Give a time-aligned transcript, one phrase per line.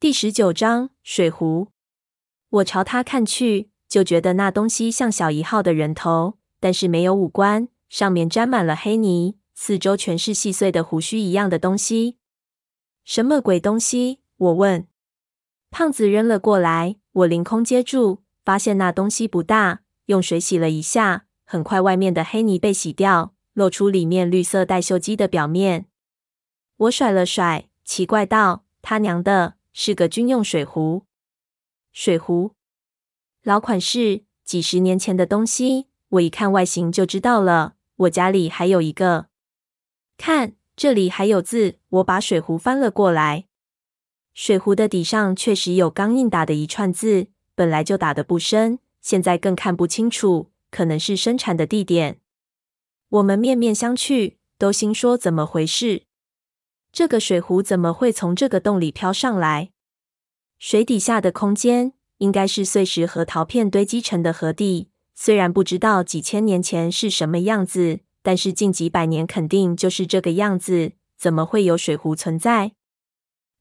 [0.00, 1.72] 第十九章水壶。
[2.48, 12.16] 我朝他看去，就觉得那东西像小一号的人头，但是没有五官，上面沾满了黑泥，四周全是细碎的胡须一样的东西。
[13.04, 14.20] 什么鬼东西？
[14.38, 14.88] 我问。
[15.70, 25.84] 胖子扔了过来，我凌空接住，发现那东西不大，用水洗了一下，很快外面的黑泥被洗掉，露出里面绿色带锈迹的表面。
[26.78, 31.04] 我甩了甩，奇怪道：“他娘的，是个军用水壶！
[31.92, 32.52] 水壶，
[33.42, 37.74] 老款式，几十年前的东西，我一看外形就知道了。
[37.96, 39.28] 我家里还有一个，
[40.16, 43.46] 看，这里还有字。”我把水壶翻了过来。
[44.32, 52.20] 水壶的底上确实有钢印打的一串字，本来就打得不深，现在更看不清楚，可能是生产的地点。
[53.08, 56.04] 我们面面相觑，都心说怎么回事？
[56.92, 59.70] 这个水壶怎么会从这个洞里飘上来？
[60.58, 70.92] 水底下的空间应该是碎石和陶片堆积成的河地，虽然不知道几千年前是什么样子，但是近几百年肯定就是这个样子。
[71.16, 72.72] 怎么会有水壶存在？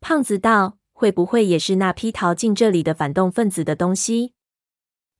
[0.00, 4.32] 胖子道：“会不会也是那批逃进这里的反动分子的东西？”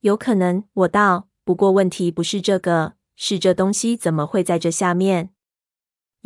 [0.02, 1.28] 有可能，我道。
[1.44, 5.30] 不过问题不是这个，是这东西怎么会在这下面？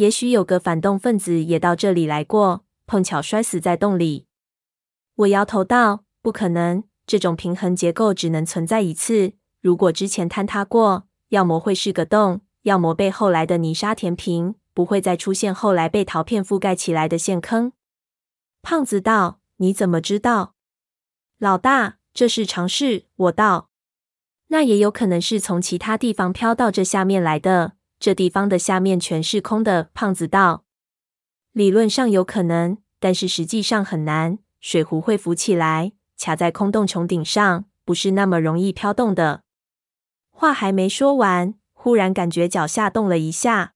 [0.03, 4.27] 也许有个反动分子也到这里来过，碰巧摔死在洞里。
[5.15, 9.35] 我摇头道：“不可能，这种平衡结构只能存在一次。
[9.61, 17.73] 如果之前坍塌过，要么会是个洞，要么被后来的泥沙填平，不会再出现后来被陶片覆盖起来的陷坑。”
[18.61, 20.57] 胖子道：“你怎么知道？”
[21.39, 23.05] 老大，这是常识。
[23.15, 23.69] 我道
[24.51, 27.75] ：“那也有可能是从其他地方飘到这下面来的。
[28.03, 30.65] 这地方的下面全是空的。”胖子道
[31.53, 34.41] ：“理论上有可能，但是实际上很难。
[34.61, 39.45] 水壶会浮起来，卡在空洞穹顶上，不是那么容易飘动的。”
[40.35, 43.75] 话还没说完，忽然感觉脚下动了一下，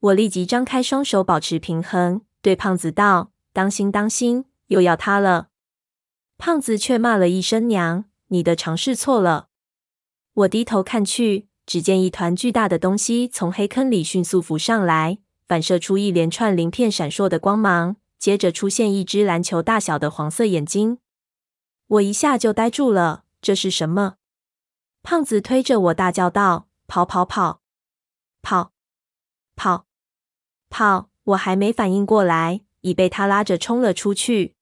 [0.00, 3.32] 我立即张开双手保持平衡，对胖子道。
[3.52, 5.48] 当心，当心，又要塌了！
[6.38, 9.48] 胖子却骂了一声娘：“你的尝试错了。”
[10.32, 20.98] 我低头看去，只见一团巨大的东西从黑坑里迅速浮上来，反射出一连串鳞片闪烁的光芒，接着出现一只篮球大小的黄色眼睛。
[21.86, 24.14] 我一下就呆住了，这是什么？
[25.02, 27.60] 胖子推着我大叫道：“跑跑跑，
[28.42, 28.72] 跑
[29.56, 29.86] 跑
[30.70, 32.62] 跑！”我还没反应过来。
[32.84, 34.56] 已被他拉着冲了出去。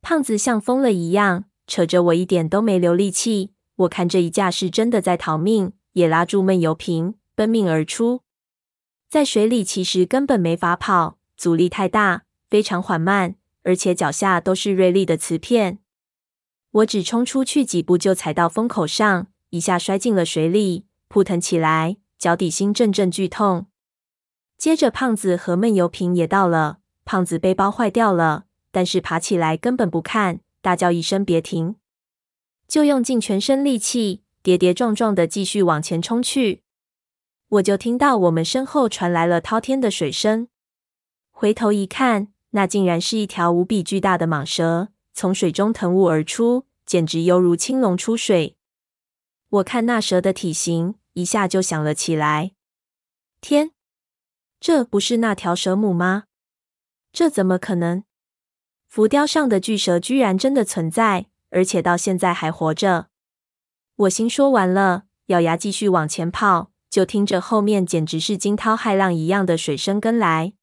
[0.00, 3.52] 胖子像疯了一样扯着我，一点都没留力气。
[3.76, 8.20] 我看这一架是真的在逃命，也拉住闷油瓶奔命而出。
[9.08, 15.78] 在水里其实根本没法跑，阻力太大，非常缓慢，而且脚下都是锐利的瓷片。
[16.70, 23.66] 我只冲出去几步，就踩到风口上，一下摔进了水里，扑腾起来，脚底心阵阵剧痛。
[24.58, 26.78] 接着，胖子和闷油瓶也到了。
[27.04, 31.76] 胖子背包坏掉了，但是爬起来根本不看，大叫一声“别停”，
[32.66, 36.62] 就用尽全身力气，跌跌撞撞的继续往前冲去。
[37.48, 40.48] 我就听到我们身后传来了滔天的水声，
[41.30, 48.58] 回头一看，那竟然是一条无比巨大的蟒蛇从水中腾雾而出，简直犹如青龙出水。
[49.48, 52.52] 我看那蛇的体型，一下就想了起来：
[53.40, 53.70] 天，
[54.60, 56.24] 这不是那条蛇母吗？
[57.14, 58.04] 这怎么可能？
[58.86, 63.08] 浮雕上的巨蛇居然真的存在，而且到现在还活着。
[63.96, 70.54] 我心说完了，咬牙继续往前跑，就听着后面简直是惊涛骇浪一样的水声跟来。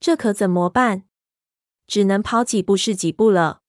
[0.00, 1.04] 这可怎么办？
[1.86, 3.60] 只能跑几步是几步了。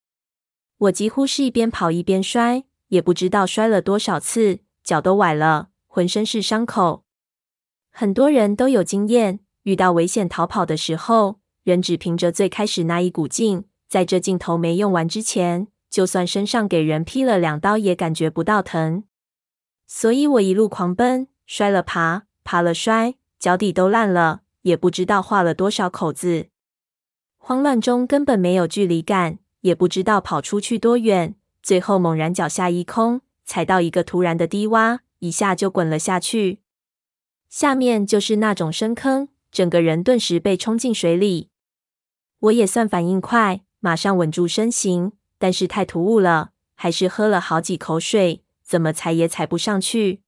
[0.78, 7.04] 我几乎是一边跑一边摔，也不知道摔了多少次，脚都崴了，浑身是伤口。
[7.92, 11.40] 很多人都有经验，遇到危险逃跑的时候。
[11.64, 19.04] 人只凭着最开始那一股劲，在这劲头没用完之前，就算身上给人劈了两刀，也感觉不到疼。
[19.86, 26.48] 所以我一路狂奔，摔了爬，爬了摔，脚底都烂了，也不知道划了多少口子。
[27.38, 31.36] 慌乱中根本没有距离感，也不知道跑出去多远。
[31.62, 36.60] 最后猛然脚下一空，踩到一个突然的低洼，一下就滚了下去。
[37.50, 41.50] 下面就是那种深坑，整个人顿时被冲进水里。
[42.40, 45.12] 我也算反应快，马上稳住身形，
[45.42, 50.22] 但是太突兀了，还是喝了好几口水，怎么踩也踩不上去。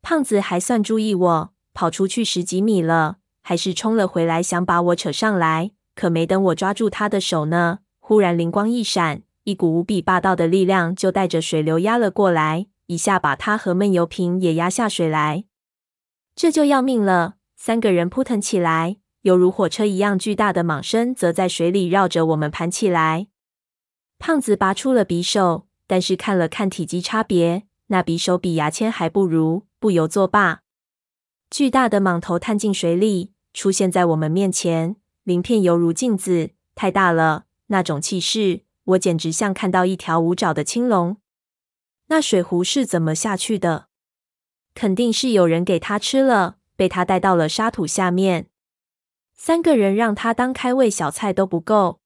[0.00, 5.72] 胖子还算注意我，跑出去十几米了，还是冲了回来，想把我扯上来。
[5.94, 15.44] 可没等我抓住他的手呢，忽然灵光一闪，一股无比霸道的力量就带着水流压了过来，一下把他和闷油瓶也压下水来。
[16.34, 17.34] 这就要命了！
[17.54, 23.26] 三个人扑腾起来，犹如火车一样巨大的蟒身则在水里绕着我们盘起来。
[24.24, 30.62] 胖子拔出了匕首，但是看了看体积差别，那匕首比牙签还不如，不由作罢。
[31.50, 37.46] 巨大的蟒头探进水里，出现在我们面前，鳞片犹如镜子，太大了。
[37.66, 41.16] 那种气势，我简直像看到一条无爪的青龙。
[42.06, 43.88] 那水壶是怎么下去的？
[44.72, 48.46] 肯定是有人给他吃了，被他带到了沙土下面。
[49.34, 51.98] 三个人让他当开胃小菜都不够。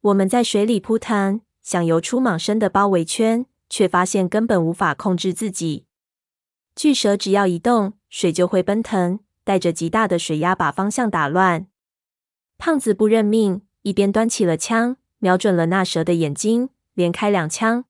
[0.00, 5.86] 我们在水里扑腾，想游出蟒身的包围圈，却发现根本无法控制自己。
[6.76, 11.66] 巨蛇只要一动，水就会奔腾，带着极大的水压把方向打乱。
[12.56, 17.84] 胖子不认命，一边端起了枪，瞄准了那蛇的眼睛，连开两枪。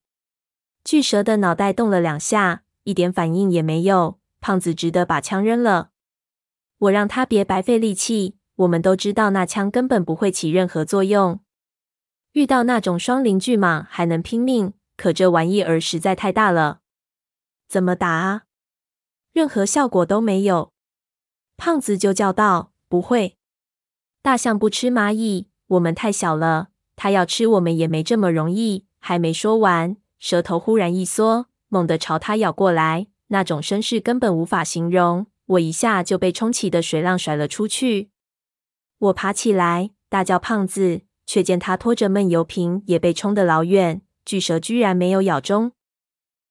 [0.83, 2.63] 巨蛇的脑袋动了两下。
[2.85, 5.91] 一点反应也没有，胖子只得把枪扔了。
[6.79, 11.39] 我让他别白费力气，我们都知道那枪根本不会起任何作用。
[12.33, 16.79] 遇到那种双鳞巨蟒还能拼命，可这玩意儿实在太大了，
[17.67, 18.43] 怎么打啊？
[19.33, 20.71] 任何效果都没有。
[21.57, 23.37] 胖子就叫道：“不会，
[24.21, 31.47] 大象不吃蚂蚁，我们太小了，它要吃我们也没这么容易。”还没说完，蛇头忽然一缩。
[31.69, 35.27] 猛地朝他咬过来，那种声势根本无法形容。
[35.45, 38.11] 我一下就被冲起的水浪甩了出去。
[38.97, 44.01] 我爬起来，大叫“胖子”，却见他拖着闷油瓶也被冲得老远。
[44.25, 45.73] 巨蛇居然没有咬中。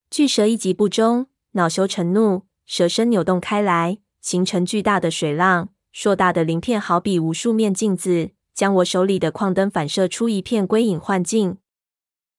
[0.09, 5.67] 巨蛇一击不中，恼羞成怒，蛇身扭动开来，形成巨大的水浪。
[5.91, 11.57] 硕大的鳞片好比无数面镜子，将我手里的矿灯反射出一片归隐幻境。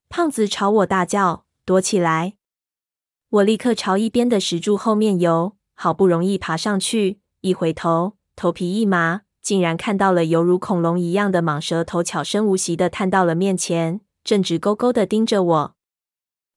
[0.09, 2.37] 胖子朝我大叫：“躲起来！”
[3.29, 15.77] 我立刻朝一边的石柱后面游，好不容易爬上去，一回头，头皮一麻，竟然看到了犹如恐龙一样的蟒蛇头，悄声无息地探到了面前，正直勾勾地盯着我。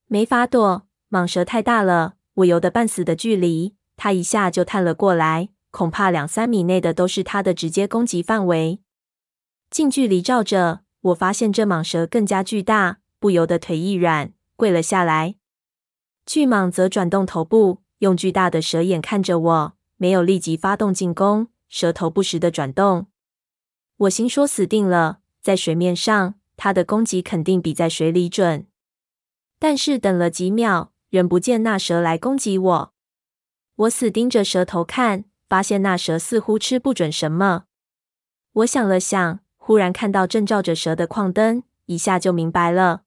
[0.08, 8.82] 没法躲，蟒蛇太大了，我游得半死的距离，它一下就探了过来，恐怕两三米内的都是它的直接攻击范围。
[9.70, 15.36] 近距离照着，我发现这蟒蛇更加巨大，不由得腿一软，跪了下来。
[16.26, 23.08] 巨蟒则转动头部，用巨大的蛇眼看着我，没有立即发动进攻，蛇头不时的转动。
[23.98, 28.68] 我心说死定了，在水面上，它的攻击肯定比在水里准。
[29.58, 32.94] 但是等了几秒，仍不见那蛇来攻击我。
[33.76, 37.64] 我死盯着蛇头看，发现那蛇似乎吃不准什么。
[38.52, 43.02] 我想了想，忽然看到正照着蛇的矿灯，一下就明白了。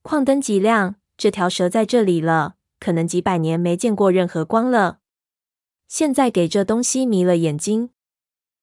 [0.00, 0.96] 矿灯极亮。
[1.18, 5.00] 这条蛇在这里了，可能几百年没见过任何光了。
[5.96, 7.90] 现在给这东西迷了眼睛，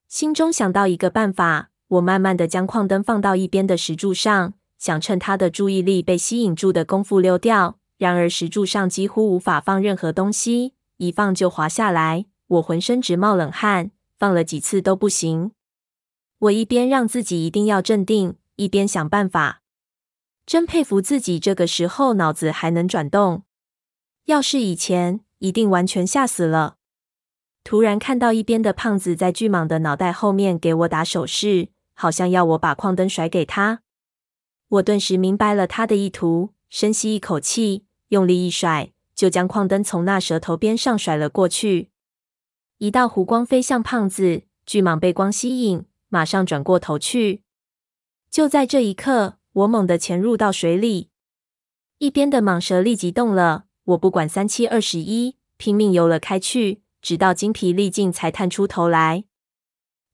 [0.10, 1.70] 心中想到一个办法。
[1.88, 7.80] 我慢慢的将矿灯放到一边的石柱上，想趁他的注意力被吸引住的功夫溜掉。
[7.98, 12.26] 然而石柱上几乎无法放任何东西，一放就滑下来。
[12.48, 15.54] 我浑身直冒冷汗，放了几次都不行。
[16.40, 19.62] 我一边让自己一定要镇定，一边想办法。
[20.46, 23.44] 真佩服自己，这个时候脑子还能转动。
[24.26, 26.76] 要是以前，一定完全吓死了。
[27.64, 33.82] 突然看到一边的胖子在巨蟒的脑袋后面给我打手势，好像要我把矿灯甩给他。
[34.68, 41.90] 我顿时明白了他的意图，深吸一口气，用力一甩，就将矿灯从那蛇头边上甩了过去。
[42.78, 47.44] 一道弧光飞向胖子，巨蟒被光吸引，马上转过头去。
[48.30, 49.38] 就在这一刻。
[49.54, 51.10] 我猛地潜入到水里，
[51.98, 53.66] 一边的蟒蛇立即动了。
[53.84, 59.26] 我不管三七二十一，拼命游了开去，直到精疲力尽才探出头来，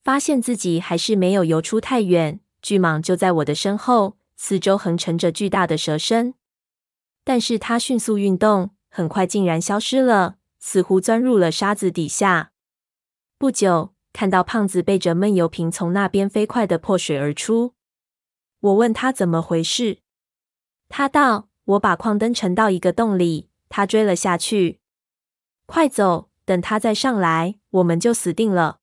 [0.04, 2.40] 发现自己还是没有游出太远。
[2.62, 6.34] 巨蟒就在我的身后，四周横陈着巨大的蛇身，
[7.24, 12.52] 但是它迅速运动，很快竟然消失了，似乎钻入了沙子底下。
[13.38, 17.76] 不久，看到胖子背着闷油瓶从那边飞快的破水而出。
[18.60, 20.00] 我问他怎么回事，
[20.90, 24.80] 他道：“我把矿灯沉到一个洞里，他追了下去。
[25.68, 28.78] 快走，等他再上来，我们就死定了。”